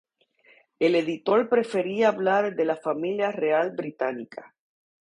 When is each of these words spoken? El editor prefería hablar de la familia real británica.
El 0.79 0.95
editor 0.95 1.47
prefería 1.47 2.07
hablar 2.07 2.55
de 2.55 2.65
la 2.65 2.75
familia 2.75 3.31
real 3.31 3.69
británica. 3.69 4.55